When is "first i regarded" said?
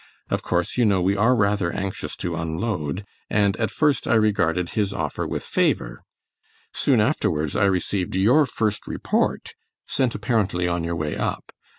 3.69-4.69